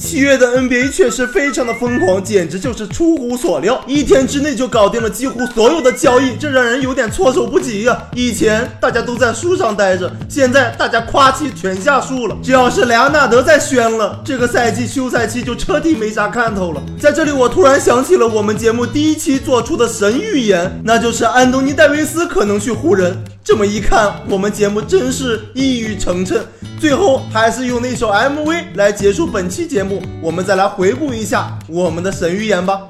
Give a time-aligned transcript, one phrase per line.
[0.00, 8.04] 七月的 NBA 确实非常的疯狂，简直就是出乎所料，一天之内就搞定了几乎所有的交易，这让人有点措手不及呀。
[8.14, 12.36] 以前大家都在树上待着，现在大家夸起全下树了。
[12.42, 16.82] 只要是莱昂纳德再宣了，这个赛季休赛期就彻底没啥看头了。
[16.98, 23.14] 在这里，我突然想起了我们节目第一期做出的神预言，那就是安东尼戴维斯可能去湖人。
[23.42, 26.40] 这么一看，我们节目真是一语成谶。
[26.78, 30.02] 最后还是用那首 MV 来结束本期节目。
[30.22, 32.82] 我们再来回顾一下我们的神预言吧。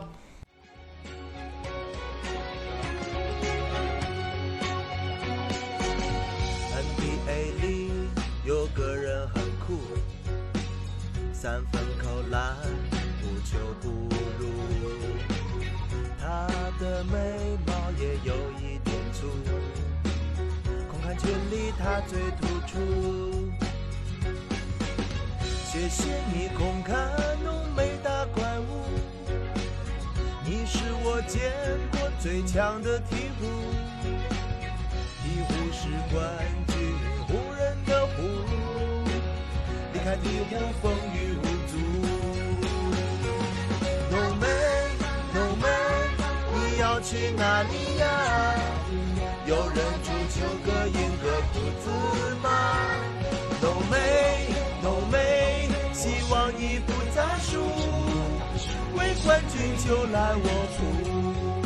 [6.74, 7.91] NBA 里
[8.45, 9.79] 有个人很酷，
[11.32, 12.55] 三分扣篮，
[21.80, 22.79] 圈里他最突出。
[25.65, 26.95] 谢谢你空看
[27.43, 28.84] 浓眉大怪物，
[30.45, 31.52] 你是我见
[31.93, 33.43] 过最强的鹈鹕。
[35.24, 36.21] 鹈鹕是冠
[36.69, 36.77] 军，
[37.27, 38.23] 湖人的湖，
[39.95, 41.73] 离开鹈鹕风雨无阻。
[44.10, 44.47] 浓眉，
[45.32, 45.66] 浓眉，
[46.54, 48.60] 你要去哪里呀？
[49.46, 51.91] 有人足球个赢个裤子
[52.43, 52.49] 吗？
[53.63, 53.97] 浓眉，
[54.82, 57.60] 浓眉，希望你不再输，
[58.97, 60.45] 为冠军就来我
[60.77, 61.60] 赴。